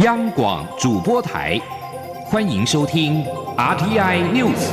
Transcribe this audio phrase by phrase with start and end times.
[0.00, 1.58] 央广主播台，
[2.26, 3.24] 欢迎收听
[3.56, 4.68] RTI News。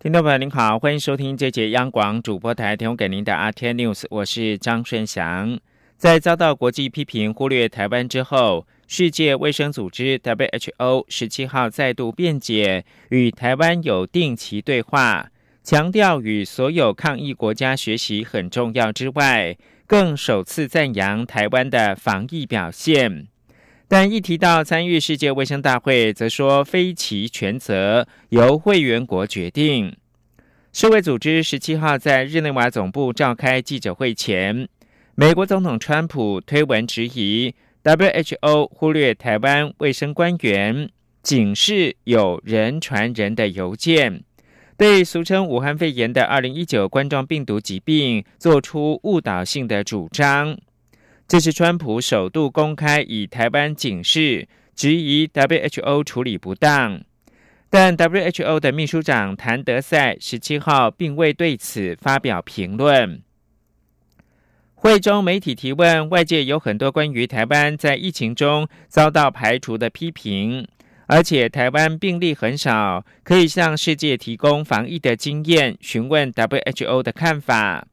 [0.00, 5.60] 听众朋友您好，欢迎收听这节央广主播台提供给您的 RTI News，我是张顺祥。
[5.96, 15.28] 在遭到国际批评忽略台湾之后，世界卫生组织 WHO 十七号再度辩解，与台湾有定期对话。
[15.64, 23.26] 强调与所有抗疫国家学习很重要之外，更首次赞扬台湾的防疫表现。
[23.88, 29.96] 但一提到参与世界卫生大会，则说非其全责，由会员国决定。
[30.70, 34.68] 世卫组织十七号在日内瓦总部召开记者会前，
[35.14, 40.90] 美国总统川普推文质疑 WHO 忽略台湾卫生官员，
[41.22, 44.24] 警示有人传人的邮件。
[44.76, 50.58] 对俗称武汉肺炎的二零一九冠状病毒疾病做出误导性的主张，
[51.28, 57.00] 这是川普首度公开以台湾警示，质疑 WHO 处理不当。
[57.70, 63.22] 但 WHO 的秘书长谭德赛十七号并未对此发表评论。
[64.74, 70.66] 会中媒体提问，外界有很多关于台湾在疫情中遭到排除的批评。
[71.06, 75.76] 而且台湾病例很少，可以向世界提供防疫的经验。
[75.80, 77.86] 询问 WHO 的看法，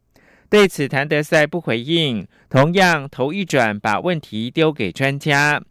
[0.49, 5.61] 对此谭德赛不回应，同样头一转把问题丢给专家。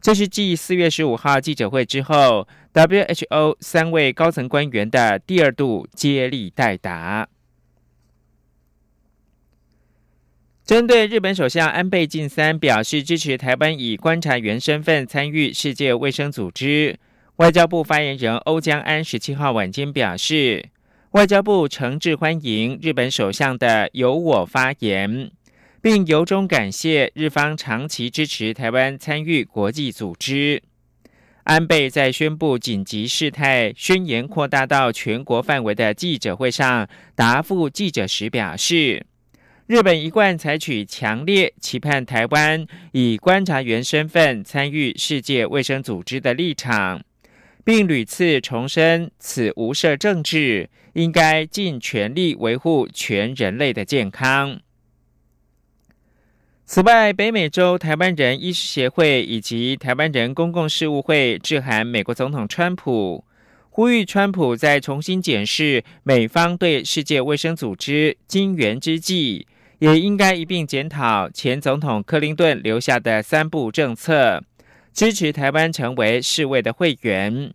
[0.00, 7.26] 这是继四月十五号记者会之后，WHO 三位高层官员的第二度接力代答。
[10.66, 16.98] 针对日本首相安倍晋三表示支持台湾以观察员身份参与世界卫生组织，
[17.36, 20.70] 外交部发言人欧江安十七号晚间表示，
[21.12, 25.30] 外交部诚挚欢迎日本首相的由我发言，
[25.80, 30.60] 并由衷感谢日方长期支持台湾参与国际组织。
[31.44, 39.06] 安倍在宣布紧急事态宣言扩大到全国范围的记者会上答复记者时表示。
[39.66, 47.02] 日本一贯采取强烈期盼台湾以观察员身份参与世界卫生组织的立场，
[47.64, 54.60] 并屡次重申此无涉政治，应该尽全力维护全人类的健康。
[56.64, 63.24] 此外，北美洲台湾人医师协会以及台湾人公共事务会致函美国总统川普，
[63.70, 69.48] 呼吁川普在重新检视美方对世界卫生组织金援之际。
[69.78, 74.42] 也应该一并检讨前总统克林顿留下的三部政策，
[74.92, 77.52] 支持台湾成为世卫的会员。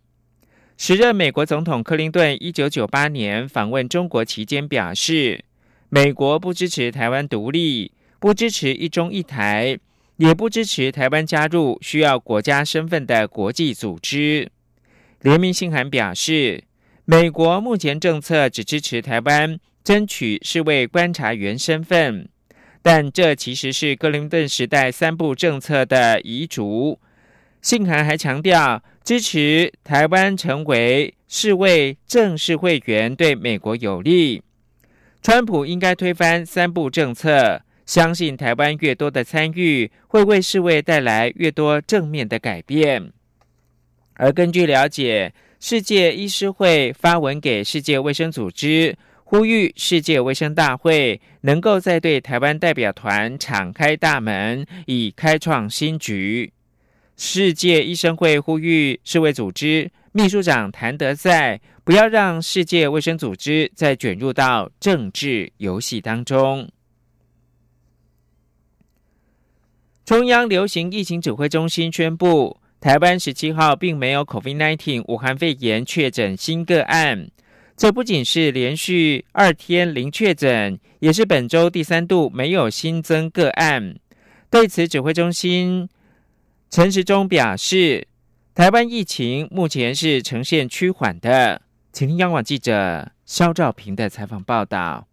[0.76, 5.44] 时任美国总统克林顿一九九八年访问中国期间表示，
[5.88, 9.76] 美国不支持台湾独立，不支持一中一台，
[10.16, 14.48] 也不支持台湾加入需要国家身份的国际组织。
[15.20, 16.62] 联名信函表示，
[17.04, 19.58] 美国目前政策只支持台湾。
[19.84, 22.28] 争取是为观察员身份，
[22.82, 27.00] 但这其实是克林顿时代三部政策的遗嘱。
[27.60, 34.42] 信函还强调，支持台湾成为世卫正式会员对美国有利。
[35.20, 43.12] 川普应该推翻三部政策，相信台湾越多的参与，会为世卫带来越多正面的改变。
[44.14, 48.96] 而根据了解，世界医师会发文给世界卫生组织。
[49.32, 56.52] 呼吁世界卫生大会能够再对台湾代表团敞开大门，以开创新局。
[57.16, 66.68] 世界医生会呼吁世卫组织秘书长谭德赛不要让世界卫生组织再卷入到政治游戏当中。
[70.04, 77.30] 中央流行疫情指挥中心宣布，台湾十七号并没有 COVID-19 武汉肺炎确诊新个案。
[77.76, 83.96] 这不仅是连续二天零确诊，也是本周第三度没有新增个案。
[84.50, 85.88] 对此，指挥中心
[86.70, 88.06] 陈时中表示，
[88.54, 91.62] 台湾疫情目前是呈现趋缓的。
[91.92, 95.06] 请听央广记者肖兆平的采访报道。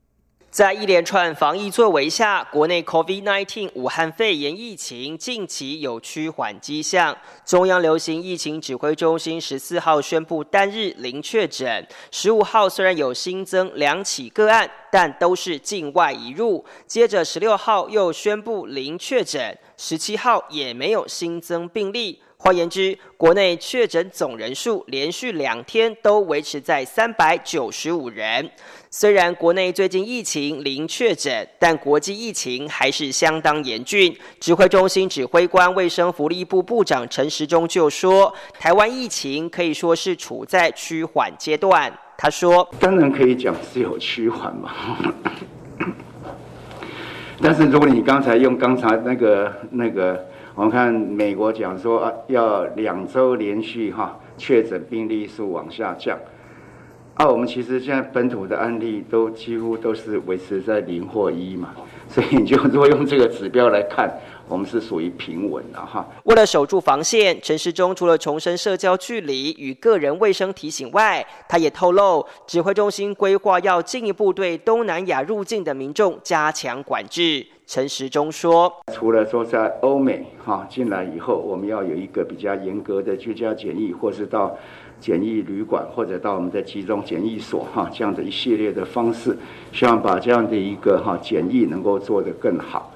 [0.51, 7.15] 在一连串防疫作为下，国内 COVID-19 武汉肺炎疫情近期有趋缓迹象。
[7.45, 16.65] 中央流行疫情指挥中心十四号宣布单日零确诊，十五号虽然有新增两起个案，但都是境外移入。
[16.87, 22.19] 接着十六号又宣布零确诊，十七号也没有新增病例。
[22.41, 28.49] 换言之，国内确诊总人数连续两天都维持在三百九十五人。
[28.89, 34.15] 虽然国内最近疫情零确诊，但国际疫情还是相当严峻。
[34.39, 41.91] 指挥中心指挥官、卫生福利部部长陈时中就说，台湾疫情可以说是处在趋缓阶段。
[42.17, 44.71] 他说：“当然可以讲是有趋缓嘛，
[47.41, 50.25] 但是如果你刚才用刚才那个那个。”
[50.59, 56.19] 我们看美国讲说啊，要两周连续哈确诊病例数往下降。
[57.13, 61.69] 啊，我们其实现在本土的案例都几乎都是维持在零或一嘛，
[62.09, 64.11] 所以你就如果用这个指标来看，
[64.49, 66.05] 我们是属于平稳的哈。
[66.23, 77.45] 为了守住防线，陈时中除了重申社交距离与个人卫生提醒外，他也透露指挥中心规划要进一步对东南亚入境的民众加强管制。
[77.67, 84.57] 陈时中说：“除了说在欧美哈进来以后，我们要有一个比较严格的居家检疫，或是到
[84.99, 89.37] 检疫旅馆，或者到我们的集中检疫所哈这样的一系列的方式，
[89.71, 92.91] 希望把这样的一个哈检疫能够做得更好。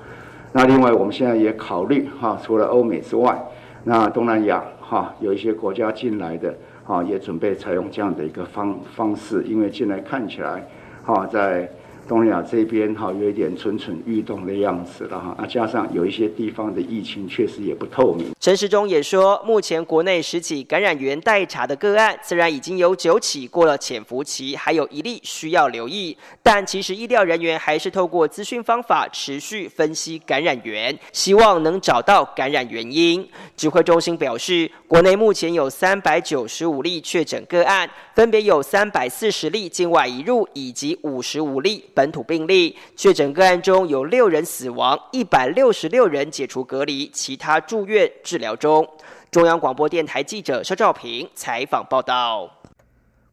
[0.54, 3.38] 那另外，我们现在也考虑哈，除了欧美之外，
[3.84, 6.56] 那东南亚哈有一些国家进来的
[6.86, 10.66] 哈，也准备采用这样的一个方方式，因为进来看起来
[11.04, 11.70] 哈在。”
[12.08, 18.28] 东南亚这边哈有一点蠢蠢欲动的样子了哈，那加上有一些地方的疫情确实也不透明。
[18.40, 33.26] 陈时中也说，目前国内十起感染源待查的个案，虽然已经有九起过了潜伏期，还有一例需要留意，但其实医疗人员还是透过资讯方法持续分析感染源，希望能找到感染原因。
[33.56, 41.86] 指挥中心表示，国内目前有三百九十五例确诊个案，分别有三百四十例境外移入，以及五十五例。
[41.96, 48.88] 本土病例确诊个案中有六人死亡，一百六十六人解除隔离，其他住院治疗中。
[49.30, 52.50] 中央广播电台记者肖兆平采访报道。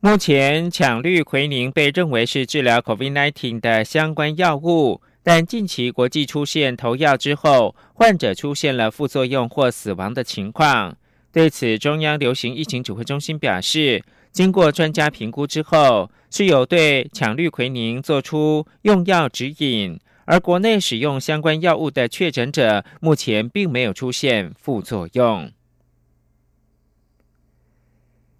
[0.00, 10.96] 目前，羟氯喹宁被认为是治疗 COVID-19 的相关药物，但近期国际出现投药之后，患者出现了副作用或死亡的情况。
[11.32, 14.02] 对此，中央流行疫情指挥中心表示。
[14.32, 25.50] 经过专家评估之后，是有对羟氯喹宁做出用药指引，而国内使用相关药物的确诊者，目前并没有出现副作用。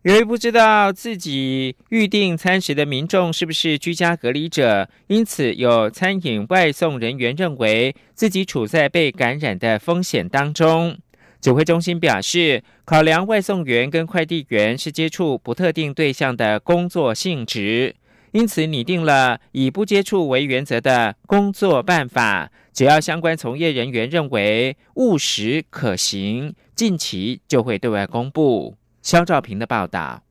[0.03, 10.97] 由于不知道自己预定餐食的民众是不是居家隔离者，因此有餐饮外送人员认为自己处在被感染的风险当中。
[11.41, 17.97] 指挥中心表示，考量外送员跟快递员是接触不特定对象的工作性质，
[18.33, 22.51] 因此拟定了以不接触为原则的工作办法。
[22.73, 28.77] 只要相关从业人员认为务实可行，近期就会对外公布。
[29.03, 30.23] 肖兆平的报道。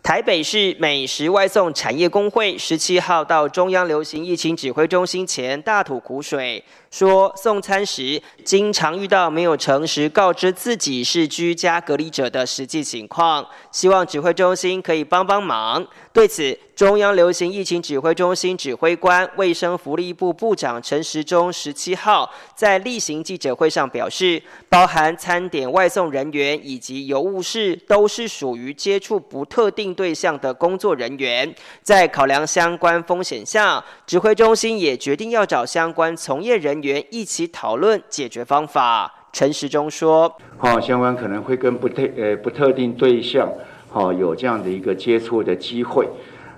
[0.00, 15.86] 台北市美食外送产业工会十七号到中央流行疫情指挥中心前大吐苦水，说送餐时经常遇到没有诚实告知自己是居家隔离者的实际情况，希望指挥中心可以帮帮忙。
[16.12, 39.12] 对此，中央流行疫情指挥中心指挥官、卫生福利部部长陈时中十七号在例行记者会上表示，包含餐点外送人员以及邮务室都是属于接触不特定对象的工作人员，在考量相关风险下，指挥中心也决定要找相关从业人员一起讨论解决方法。
[39.32, 43.48] 陈时中说：“好，相关可能会跟不特呃不特定对象。”
[43.90, 46.08] 好，有这样的一个接触的机会。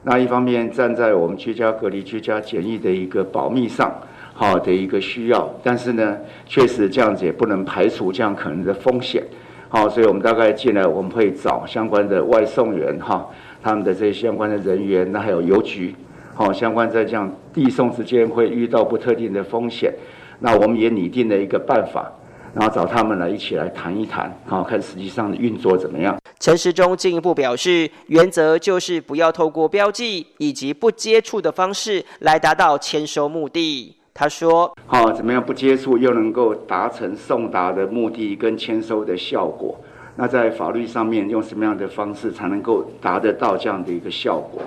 [0.03, 3.93] 那一方面站在我们居家隔离、居家检疫的一个保密上，
[4.33, 5.49] 好的一个需要。
[5.63, 9.23] 但是呢，确实这样子也不能排除这样可能的风险。
[9.69, 13.29] 好，所以我们大概进来，我们会找相关的外送员哈，
[13.63, 15.95] 他们的这些相关的人员，那还有邮局，
[16.35, 19.95] 好，相关在这样递送之间会遇到不特定的风险。
[20.41, 22.13] 那我们也拟定了一个办法。
[22.53, 26.19] 然后找他们来一起来谈一谈，好看实际上的运作怎么样？
[26.41, 33.95] 陈时中进一步表示，原则就是不要透过标记以及不接触的方式来达到签收目的。
[34.13, 39.79] 他说：“好，怎么样不接触又能够达成送达的目的跟签收的效果？
[40.17, 44.61] 那在法律上面用什么样的方式才能够达得到这样的一个效果？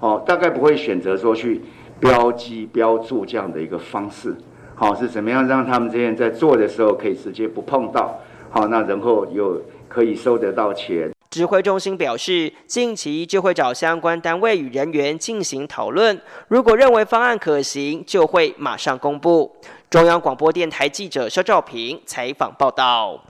[0.00, 1.60] 哦，大概不会选择说去
[2.00, 4.36] 标记标注这样的一个方式。”
[4.74, 8.20] 好是怎么样让他们这些人在做的时候可以直接不碰到？
[8.48, 11.10] 好，那然后又可以收得到钱。
[11.30, 19.54] 指挥中心表示，近期就会找相关单位与人员进行讨论，如果认为方案可行，就会马上公布。
[19.90, 23.20] 中央广播电台记者肖兆平采访报道。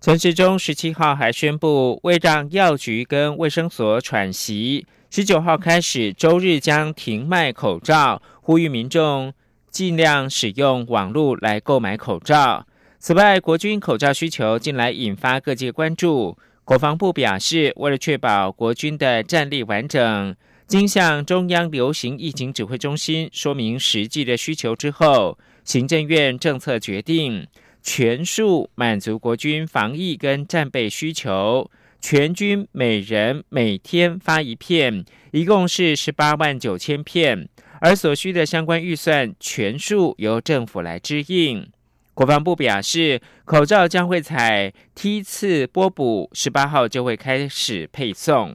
[0.00, 4.86] 陈时中十七号还宣布，为让药局跟卫生所喘息，
[5.16, 9.32] 十九号开始周日将停卖口罩，呼吁民众
[9.70, 12.66] 尽量使用网络来购买口罩。
[12.98, 16.36] 此外，国军口罩需求近来引发各界关注。
[16.64, 20.34] 国防部表示，为了确保国军的战力完整，
[20.66, 27.46] 经向中央流行疫情指挥中心说明实际的需求之后，行政院政策决定。
[27.86, 31.70] 全数满足国军防疫跟战备需求，
[32.06, 37.48] 全军每人每天发一片，一共是十八万九千片，
[37.80, 41.66] 而所需的相关预算全数由政府来支应。
[42.12, 48.54] 国防部表示，口罩将会采梯次拨补，十八号就会开始配送。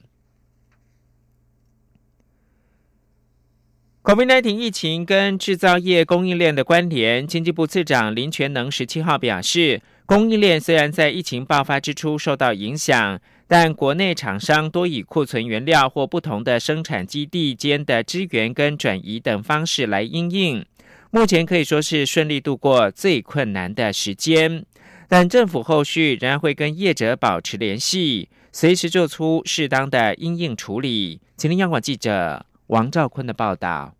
[4.04, 13.20] COVID-19 疫情跟制造业供应链的关联，经济部次长林全能十七号表示，供应链虽然在疫情爆发之初受到影响，
[13.52, 20.64] 但国内厂商多以库存原料或不同的生产基地间的支援跟转移等方式来应应，
[21.10, 24.64] 目前可以说是顺利度过最困难的时间。
[25.08, 31.20] 但政府后续仍然会跟业者保持联系，随时做出适当的应应处理。
[31.36, 33.96] 请听央广记者王兆坤的报道。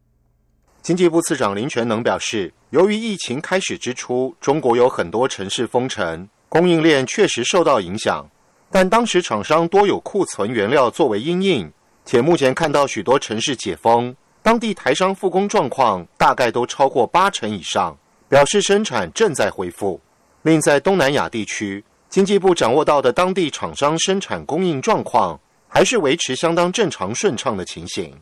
[0.84, 8.30] 经济部次长林全能表示，由于疫情开始之初，中国有很多城市封城，供应链确实受到影响。
[8.72, 11.72] 但当时厂商多有库存原料作为因应，
[12.06, 17.98] 且目前看到许多城市解封，当地台商复工状况大概都超过八成以上，
[18.28, 20.00] 表示生产正在恢复。
[20.44, 28.16] 另在东南亚地区，经济部掌握到的当地厂商生产供应状况，还是维持相当正常顺畅的情形。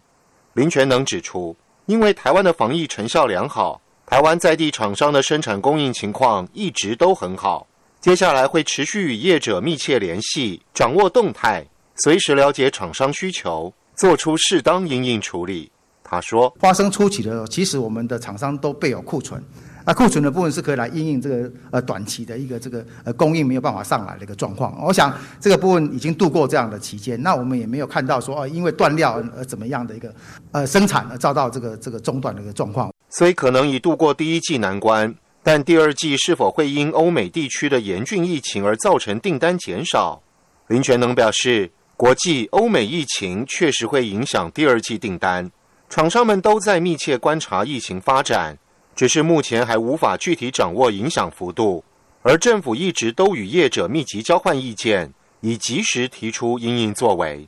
[0.54, 1.56] 林全能指出。
[1.88, 7.66] 因为台湾的防疫成效良好，台湾在地厂商的生产供应情况一直都很好。
[8.00, 15.70] 接下来会持续与业者密切联系，掌握动态，随时了解厂商需求，做出适当应应处理。
[16.04, 19.44] 他说：“发生初期的时候，其实我们的厂商都备有库存。”
[19.86, 24.78] 那库存的部分是可以来应应这个呃短期的一个这个呃供应没有办法上来的一个状况。
[24.86, 30.14] 我想这个部分已经度过这样的期间，那我们也没有看到说哦因为断料而怎么样的一个
[30.52, 32.94] 呃生产而遭到这个这个中断的一个状况。
[33.10, 35.14] 所以可能已度过第一季难关，
[35.50, 40.22] 但第二季是否会因欧美地区的严峻疫情而造成订单减少？
[40.68, 45.50] 林全能表示，国际欧美疫情确实会影响第二季订单，
[45.90, 48.58] 厂商们都在密切观察疫情发展。
[48.94, 51.82] 只是目前还无法具体掌握影响幅度，
[52.24, 57.48] 而政府一直都与业者密集交换意见，以及时提出应应作为。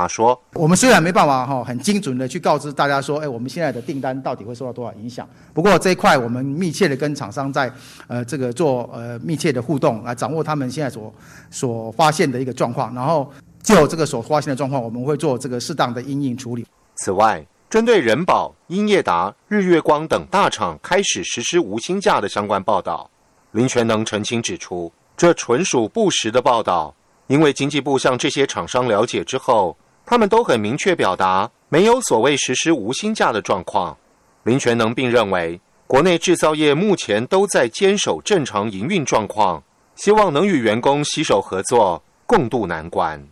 [0.00, 5.28] 他说：“我们虽然没办法哈很精准的去告知大家说，哎，我们现在的订单到底会受到多少影响。
[5.52, 7.72] 不过这一块我们密切的跟厂商在
[8.08, 11.12] 呃这个做呃密切的互动，来掌握他们现在所
[11.50, 13.30] 所发现的一个状况，然后
[13.62, 16.66] 就这个所发现的状况，我们会做这个适当的应应处理。
[16.96, 23.08] 此外。”针对人保、英业达、日月光等大厂开始实施无薪假的相关报道，
[23.52, 26.92] 林全能澄清指出，这纯属不实的报道。
[27.28, 33.96] 因为经济部向这些厂商了解之后，他们都很明确表达没有所谓实施无薪假的状况。
[34.42, 39.62] 林全能并认为，国内制造业目前都在坚守正常营运状况，
[39.96, 43.22] 希望能与员工携手合作，共度难关。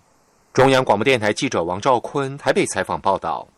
[0.52, 3.48] 中央广播电台记者王兆坤台北采访报道。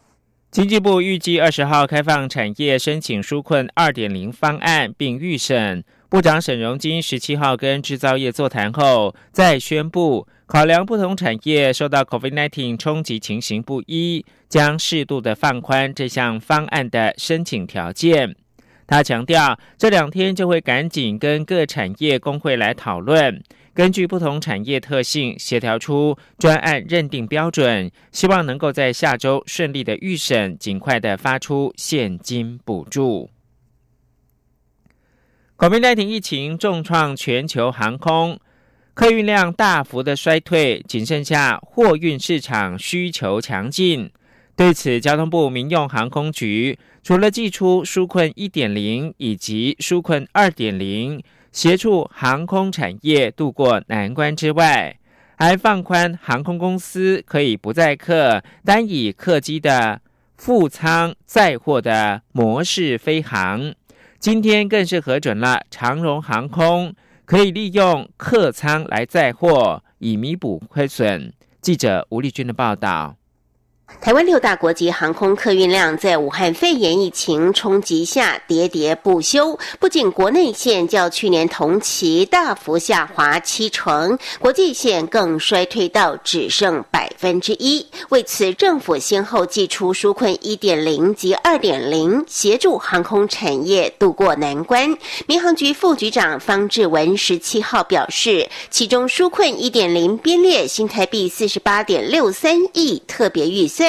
[0.51, 5.85] 经济部预计二十号开放产业申请纾困二点零方案，并预审。
[6.11, 18.35] 部长沈荣金十七号跟制造业座谈后，再宣布考量不同产业受到 COVID-19 冲击情形不一，将适度的放宽这项方案的申请条件。
[18.89, 23.41] 他强调，这两天就会赶紧跟各产业工会来讨论。
[23.73, 33.31] 根据不同产业特性，协调出专案认定标准，希望能够在下周顺利的预审，尽快的发出现金补助。
[35.61, 38.41] COVID-19 疫情重创全球航空，
[38.95, 44.11] 客运量大幅的衰退，仅剩下货运市场需求强劲。
[44.57, 51.23] 对此，交通部民用航空局除了寄出纾困一点零以及纾困二点零。
[51.53, 54.99] 协助航空产业渡过难关之外，
[55.37, 60.01] 还放宽航空公司可以不载客、单以客机的
[60.39, 63.75] 副舱载货的模式飞航。
[64.21, 71.33] 今天更是核准了长荣航空可以利用客舱来载货，以弥补亏损。
[71.63, 73.17] 记者吴丽君的报道。
[73.99, 87.87] 台湾六大国际航空客运量在武汉肺炎疫情冲击下喋喋不休，不仅国内线较去年同期大幅下滑七成，国际线更衰退到只剩百分之一。
[88.09, 94.97] 为此，政府先后祭出纾困一点零及二点零，协助航空产业渡过难关。
[95.27, 103.80] 民航局副局长方志文十七号表示，其中纾困一点零编列新台币四十八点六三亿特别预算。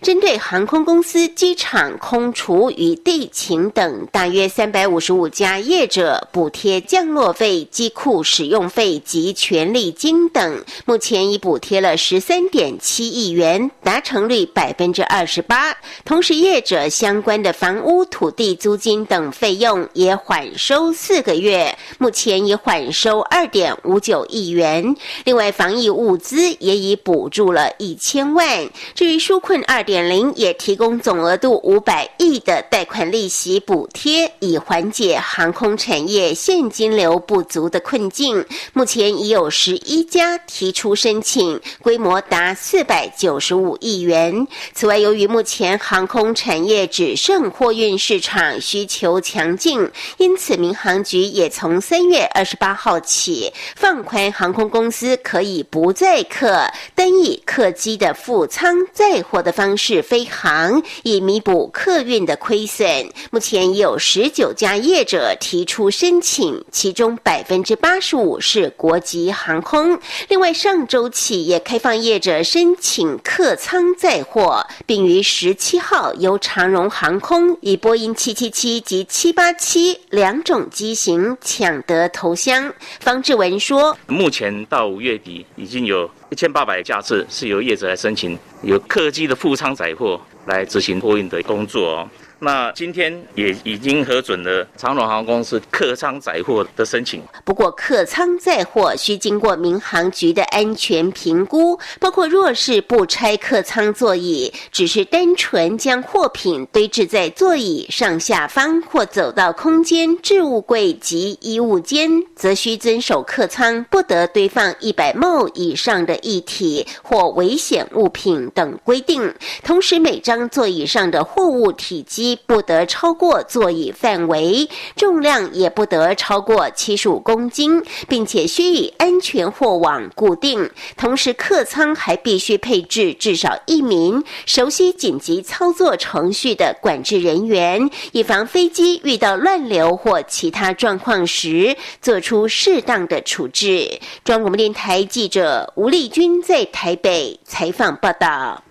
[0.00, 15.76] 针对航空公司、机场、空厨与地勤等大约三百五十五家业者，补贴降落费、机库使用费及权利金等，目前已补贴了十三点七亿元，达成率百分之二十八。
[16.04, 24.96] 同时，业者相关的房屋、土地租金等费用也缓收四个月，目前已缓收二点五九亿元。
[25.24, 28.68] 另外，防疫物资也已补助了一千万。
[28.94, 38.46] 至于纾困二点零也提供总额度五百亿的贷款利息补贴，以缓解航空产业现金流不足的困境。
[38.74, 44.46] 目前已有十一家提出申请，规模达四百九十五亿元。
[44.72, 59.13] 此外，由于目前航空产业只剩货运市场需求强劲，因此民航局也从三月二十八号起放宽航空公司可以不载客，单以客机的副舱载。
[59.22, 62.86] 货的方式飞航，以弥补客运的亏损。
[63.30, 69.98] 目前已有十九家业者提出申请，其中百分之八十五是国籍航空。
[70.28, 82.72] 另外，上周起也开放业者申请客舱载货，并于十七号由长荣航空以波音七七七及七八七两种机型抢得头箱。
[83.00, 92.08] 方志文说：“目前到五月底已经有。”一千八百架次是由业者来申请，由客机的副舱载货来执行货运的工作哦。
[92.40, 97.22] 那今天也已经核准了长荣航空公司客舱载货的申请。
[97.44, 119.32] 不过，客舱载货需经过民航局的安全评估，包括若是不拆客舱座椅，只是单纯将货品堆置在座椅上下方或走到空间置物柜及衣物间，则需遵守客舱不得堆放一百亩以上的液体或危险物品等规定。
[119.62, 122.23] 同时，每张座椅上的货物体积。
[122.46, 130.70] 不得超过座椅范围，重量也不得超过七十五公斤，并且需以安全货网固定。
[130.96, 144.00] 同时，客舱还必须配置至少一名熟悉紧急操作程序的管制人员，以防飞机遇到乱流或其他状况时，做出适当的处置。
[144.24, 148.63] 中央广播电台记者吴丽君在台北采访报道。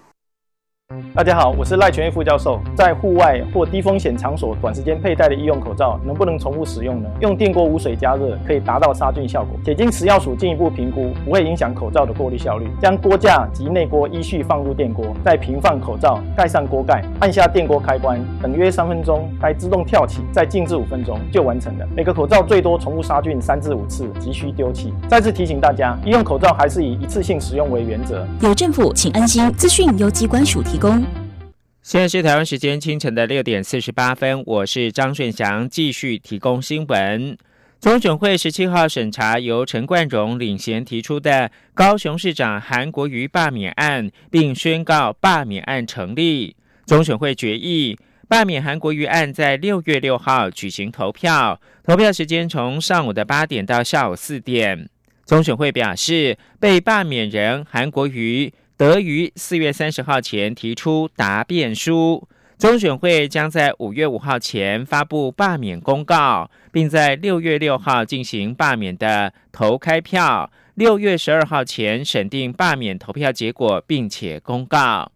[1.15, 2.59] 大家好，我是赖全义副教授。
[2.75, 7.09] 在户外或低风险场所短时间佩戴的医用口罩，能不能重复使用呢？
[7.19, 12.67] 用电锅无水加热可以达到杀菌效果，且经食药署进一步评估，不会影响口罩的过滤效率。
[12.79, 21.87] 将锅架及内锅依序放入电锅，再平放口罩，盖上锅盖，按下电锅开关，等约三分钟，该自动跳起，再静置五分钟就完成了。
[21.95, 24.93] 每个口罩最多重复杀菌三至五次，急需丢弃。
[25.07, 28.25] 再次提醒大家，医用口罩还是以一次性使用为原则。
[28.41, 29.51] 有政府，请安心。
[29.53, 30.82] 资讯由机关署提。
[31.81, 37.37] 现在是台湾时间清晨的六点四十八分，我是张顺祥，继续提供新闻。
[37.79, 46.53] 中选会十七号审查由陈冠荣领衔提出的高雄市长韩国瑜罢免案，并宣告罢免案成立。
[46.85, 54.89] 中选会决议罢免韩国瑜案在六月六号举行投票，投票时间从上午的八点到下午四点。
[55.25, 58.51] 中选会表示，被罢免人韩国瑜。
[58.83, 75.09] 得于四月三十号前提出答辩书，中选会将在五月五号前发布罢免公告，并在六月六号进行罢免的投开票，六月十二号前审定罢免投票结果，并且公告。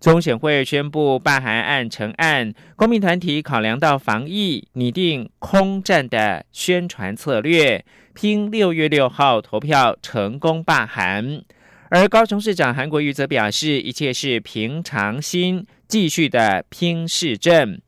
[0.00, 11.42] 中选会宣布罢韩案成案，公民团体考量到防疫，拟定空战的宣传策略，拼六月六号投票成功罢韩。
[11.94, 17.78] 而高雄市长韩国瑜则表示，一切是平常心，继续的拼市政。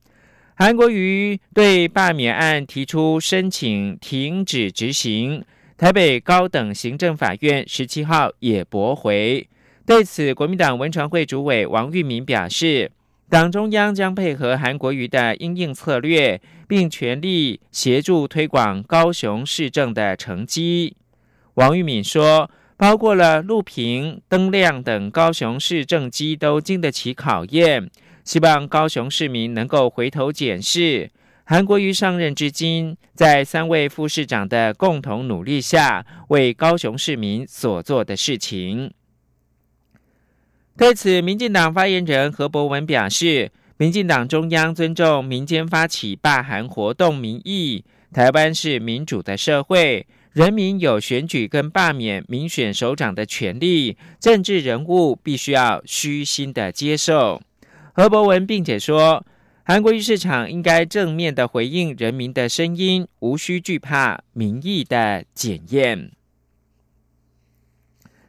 [0.56, 5.42] 韩国瑜对罢免案提出申请停止执行，
[5.78, 9.48] 台北高等行政法院十七号也驳回。
[9.86, 12.92] 对此，国民党文传会主委王玉明表示，
[13.30, 16.38] 党中央将配合韩国瑜的应应策略，
[16.68, 20.94] 并全力协助推广高雄市政的成绩。
[21.54, 22.50] 王玉敏说。
[22.76, 27.90] 包括了路平、灯亮等高雄市政绩都经得起考验。
[28.24, 31.10] 希望高雄市民能够回头检视
[31.44, 38.90] 韩国瑜上任至今，在三位副市长的共同努力下，为高雄市民所做的事情。
[40.76, 57.40] 对此，民进党发言人何伯文表示，民进党中央尊重民间发起罢韩活动民意，台湾是民主的社会，人民有选举跟罢免民选首长的权利，政治人物必须要虚心的接受。
[57.92, 59.24] 何伯文并且说，
[59.62, 66.10] 韩国瑜市场应该正面的回应人民的声音，无需惧怕民意的检验。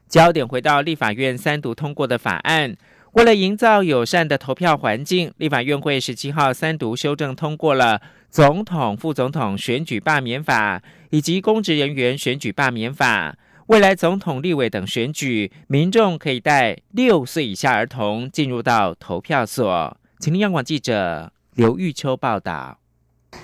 [0.07, 2.77] 焦点回到立法院三读通过的法案，
[3.13, 7.99] 为了营造友善的投票环境，立法院会十七号三读修正通过了
[8.35, 13.37] 总统、副总统选举罢免法以及公职人员选举罢免法。
[13.67, 19.97] 未来总统、立委等选举，民众可以带六岁以下儿童进入到投票所。
[20.19, 22.77] 请听央广记者刘玉秋报道。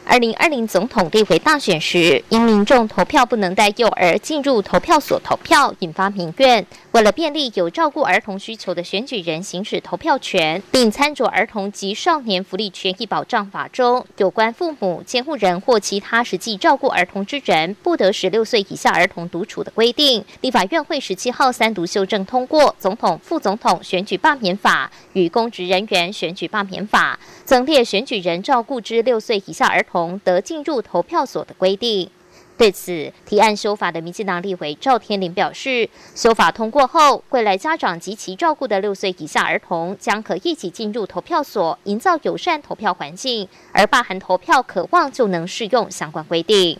[0.05, 6.65] 二零二零总统立委大选时，因民众投票不能带幼儿进入投票所投票，引发民怨。
[6.91, 32.09] 为了便利有照顾儿童需求的选举人行使投票权，并参照《儿童及少年福利权益保障法》中有关父母、监护人或其他实际照顾儿童之人不得十六岁以下儿童独处的规定，立法院会十七号三读修正通过《总统、副总统选举罢免法》与《公职人员选举罢免法》，增列选举人照顾之六岁以下儿儿童得进入投票所的规定。
[32.57, 43.47] 对此提案修法的民进党立委赵天麟表示，修法通过后，未来家长及其照顾的六岁以下儿童将可一起进入投票所，营造友善投票环境。
[43.71, 46.77] 而霸含投票渴望就能适用相关规定。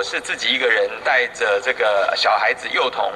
[0.00, 3.12] 我是自己一个人带着这个小孩子幼童，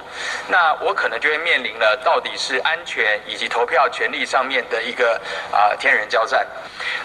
[0.49, 5.19] 那我可能就会面临了到底是安全以及投票权利上面的一个
[5.51, 6.47] 啊天人交战。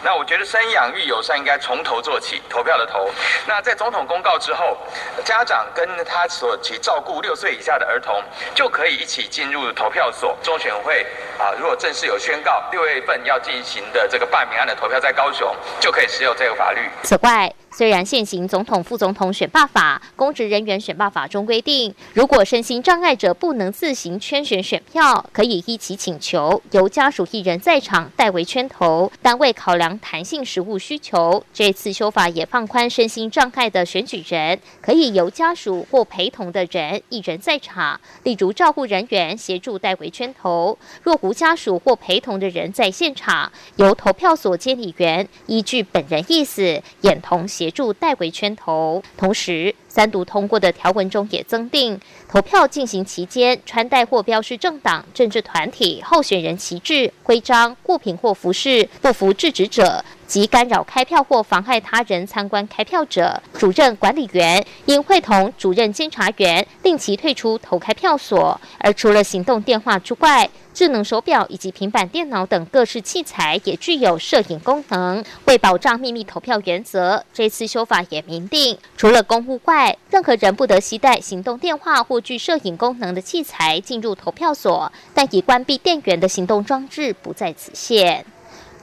[0.03, 3.09] 那我觉得生养育友善应该从头做起，投票的投。
[3.47, 4.77] 那在总统公告之后。
[5.23, 8.21] 家长跟他所其照顾六岁以下的儿童，
[8.55, 10.35] 就可以一起进入投票所。
[10.41, 11.05] 中选会
[11.37, 16.81] 啊，如果正式有宣告六月份要进行的这个罢免案的投票在高雄，就可以使用这个法律。
[17.03, 17.49] 此外。
[17.71, 40.77] 虽然现行总统、副总统选罢法、公职人员选罢法中规定，如果身心障碍者不能自行圈选选票，可以依其请求由家属一人在场代为圈投，但为考量弹性实务需求，这次修法也放宽身心障碍的选举人可以由家属或陪同的人一人在场，例如照护人员协助代为圈投。
[41.03, 47.69] 若无家属或陪同的人在现场，由投票所监理员依据本人意思，眼同协。
[47.71, 60.03] 助带回圈头，同时三读通过的条文中也增订，投票进行期间穿戴或标示政党、政治团体候选人旗帜、徽章、物品或服饰不服制止者。
[60.29, 68.61] 及干扰开票或妨害他人参观开票者，主任管理员应会同主任监察员令其退出投开票所。
[68.77, 75.25] 而除了行动电话之外，智能手表以及平板电脑等各式器材也具有摄影功能。
[75.45, 88.23] 为保障秘密投票原则，这次修法也明定，除了公务外，任何人不得携带行动电话或具摄影功能的器材进入投票所，但已关闭电源的行动装置不在此限。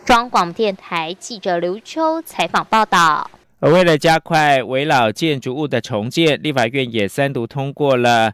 [0.06, 3.28] 中广电台记者刘秋采访报道。
[3.58, 8.32] 而为了加快围老建筑物的重建，立法院也三读通过了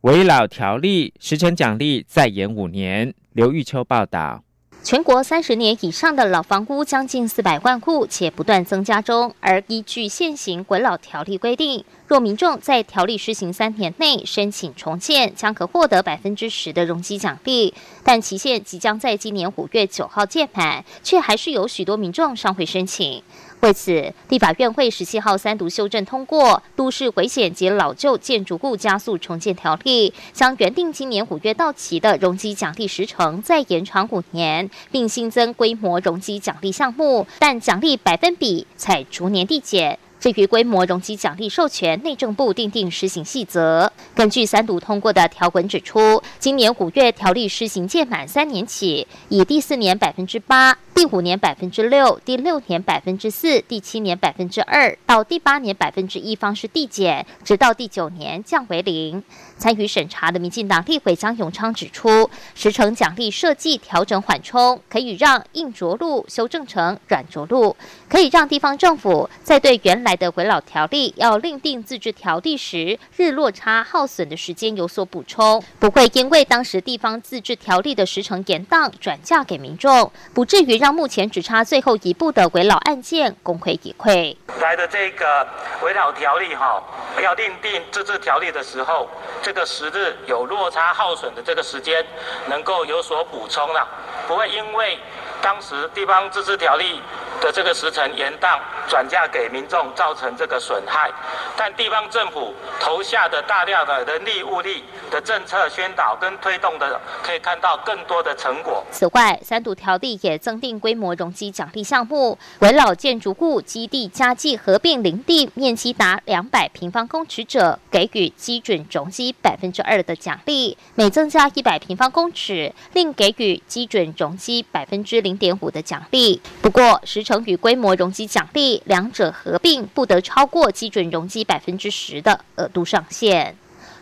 [0.00, 3.14] 围老条例，时程奖励再延五年。
[3.32, 4.42] 刘玉秋报道。
[4.84, 9.34] 全国三十年以上的老房屋将近四百万户，且不断增加中。
[9.40, 17.72] 而依据现行《鬼老条例》规定，若民众在条例施行三年内申请重建，将可获得百分之十的容积奖励。
[18.02, 23.22] 但期限即将在今年五月九号届满，却还是有许多民众尚未申请。
[23.64, 39.98] 为此，立法院会十七号三读修正通过《都市危险及老旧建筑物加速重建条例》，将原定今年五月到期的容积奖励时程再延长五年，并新增规模容积奖励项目，但奖励百分比才逐年递减。
[40.24, 43.92] 至于规模容积奖励授权，内政部订定施行细则。
[44.14, 59.22] 根据三读通过的条文指出，今年五月条例施行届满三年起，以第四年百分之八、第五年百分之六、第六年百分之四、第七年百分之二到第八年百分之一方式递减，直到第九年降为零。
[59.58, 67.76] 参与审查的民进党立委江永昌指出，时程奖励设计调整缓冲，可以让硬着陆修正成软着陆，
[68.08, 84.36] 可以让地方政府在对原来的回老条例要另定自治条例时，日落差耗损的时间有所补充，不会因为当时地方自治条例的时程延宕转嫁给民众，不至于让目前只差最后一步的回老案件功亏一篑。
[84.60, 85.46] 来的这个
[85.80, 86.82] 回老条例哈，
[87.22, 89.08] 要另定自治条例的时候，
[89.42, 92.04] 这个时日有落差耗损的这个时间
[92.48, 93.86] 能够有所补充了，
[94.26, 94.98] 不会因为
[95.42, 97.00] 当时地方自治条例。
[97.40, 101.10] 的这个时辰延宕，转嫁给民众，造成这个损害。
[101.56, 108.84] 但地方政府投下的大量的人力物力的政策宣导跟推动的，可以看到更多的成果。
[108.90, 126.42] 此外，三读条例也增订规模容积奖励项目，为老建筑物基地加计合并林地面积达两百平方公尺者，给予基准容积百分之二的奖励；每增加一百平方公尺，另给予基准容积百分之零点五的奖励。
[126.60, 127.44] 不过，时程。
[127.46, 133.56] 与规模容积奖励两者合并，不得超过基准容积百分之十的额度上限。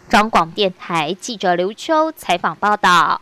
[0.08, 3.20] 中广电台记者刘秋采访报道。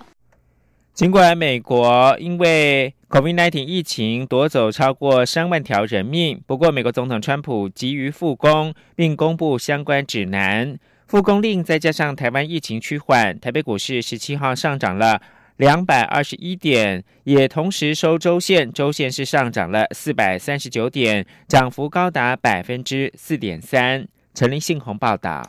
[0.92, 10.78] 尽管美国因为 COVID-19 疫情夺走超过三万条人命，不过美国总统川普急于复工，并公布相关指南。
[11.06, 15.20] 复工令再加上台湾疫情趋缓，台北股市十七号上涨了。
[15.60, 24.08] 两百二十一点，也同时收周线，周线是上涨了四百三十九点，涨幅高达百分之四点三。
[24.32, 25.42] 陈林信宏报道。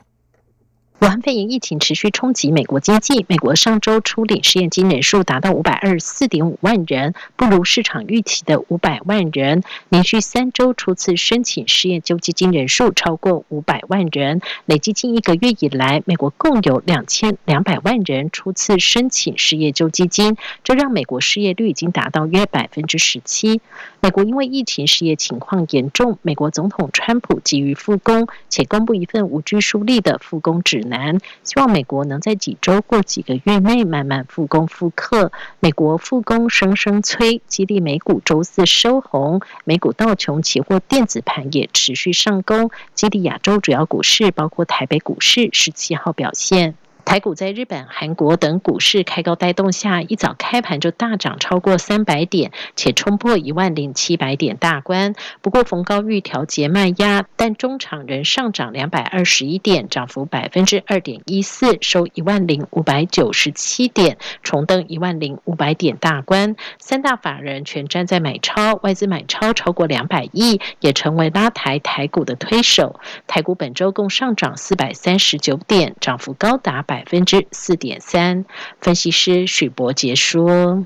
[1.02, 3.26] 武汉肺炎疫情持续冲击美国经济。
[3.28, 9.64] 美国上周初领失业金人数达到五百二十四点五万人，不如市场预期的五百万人。
[9.90, 23.60] 连续三周初次申请失业救济金人数超过五百万人，累计近一个月以来，美国共有两千两百万人初次申请失业救济金，这让美国失业率已经达到约百分之十七。
[24.02, 30.91] 美国因为疫情失业情况严重，美国总统川普急于复工，且公布一份无拘束力的复工指。
[30.92, 35.32] 难，希望美国能在几周或几个月内慢慢复工复课。
[35.60, 46.76] 美国复工声声催，激励美股周四收红，美股道琼期货电子盘也持续上攻，激励亚洲主要股市，包括台北股市十七号表现。
[47.06, 55.16] 台股在日本、韩国等股市开高带动下，一早开盘就大涨超过三百点，且冲破一万零七百点大关。
[55.42, 66.56] 不过逢高欲调节卖压，但中场仍上涨两百二十一点，涨幅百分之二点一四，收一万零五百九十七点，重登一万零五百点大关。
[66.78, 73.00] 三大法人全站在买超，外资买超超过两百亿，也成为拉抬台股的推手。
[73.28, 76.86] 台股本周共上涨四百三十九点，涨幅高达。
[76.92, 78.44] 百分之四点三，
[78.82, 80.86] 分析师许博杰说：“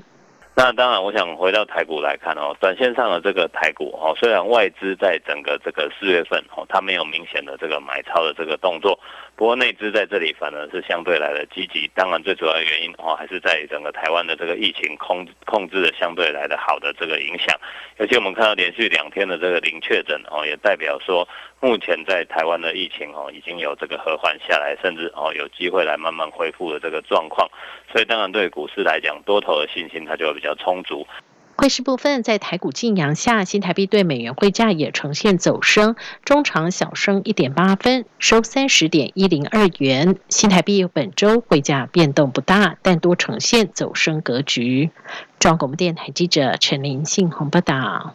[0.54, 8.96] 那当然，我想回到台股来看哦，短线上的这个台股哦，虽然外资在整个这个四月份哦，它没有明显的这个买超的这个动作。”
[9.34, 17.54] 不过内资在这里反而是相对来的积极，当然最主要的原因哦还是在整个台湾的这个疫情控控制的相对来的好的这个影响，
[17.98, 21.28] 而且我们看到连续两天的这个零确诊哦，也代表说
[21.60, 27.48] 目前在台湾的疫情哦已经有这个和缓下来，甚至哦有机会来慢慢恢复的这个状况，
[27.90, 31.06] 所以当然对股市来讲多头的信心它就会比较充足。
[31.58, 40.18] 汇市部分，在台股晋阳下，新台币对美元汇价也呈现走升，中长小升一点八分，收三十点一零二元。
[40.28, 44.90] 新台币本周汇价变动不大，但多呈现走升格局。
[45.38, 48.14] 中央广播电台记者陈林信鸿报道。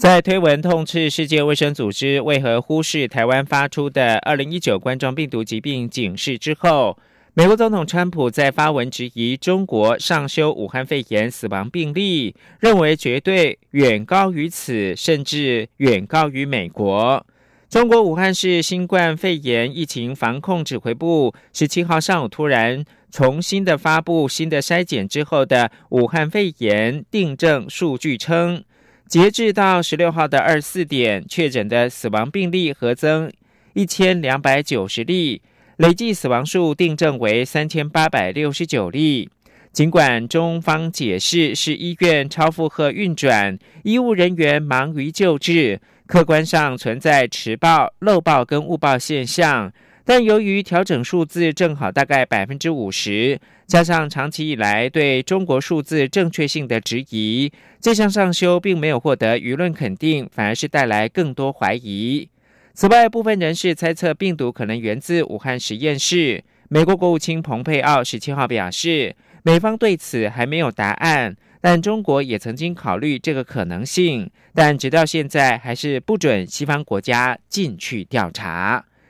[0.00, 6.96] 在推文痛斥世界卫生组织为何忽视台湾发出的二零一九冠状病毒疾病警示之后。
[7.34, 17.24] 美国总统川普在发文质疑中国上修武汉肺炎死亡病例，认为绝对远高于此，甚至远高于美国。
[17.68, 28.64] 中国武汉市新冠肺炎疫情防控指挥部十七号上午突然重新的发布新的筛检之后的武汉肺炎定症数据称，
[29.10, 33.28] 截至到十六号的二四点，确诊的死亡病例合增
[33.72, 35.42] 一千两百九十例。
[35.78, 39.28] 累计死亡数定正为三千八百六十九例。
[39.72, 49.72] 尽管中方解释是医院超负荷运转，医务人员忙于救治，客观上存在迟报、漏报跟误报现象，
[50.04, 62.28] 但由于调整数字正好大概百分之五十，加上长期以来对中国数字正确性的质疑，这项上修并没有获得舆论肯定，反而是带来更多怀疑。
[62.72, 66.42] 此外，部分人士猜测病毒可能源自武汉实验室。
[66.68, 78.84] 美国国务卿蓬佩奥十七号表示，美方对此还没有答案，但中国也曾经考虑这个可能性，但直到现在还是不准西方国家进去调查。